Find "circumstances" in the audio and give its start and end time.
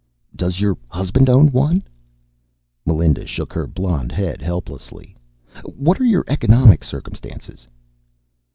6.83-7.67